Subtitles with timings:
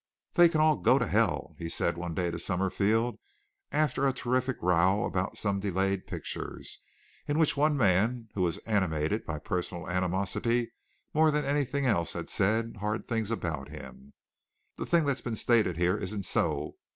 [0.33, 3.19] "They can all go to hell!" he said one day to Summerfield,
[3.71, 6.79] after a terrific row about some delayed pictures,
[7.27, 10.71] in which one man who was animated by personal animosity
[11.13, 14.13] more than anything else had said hard things about him.
[14.75, 16.77] "The thing that's been stated here isn't so.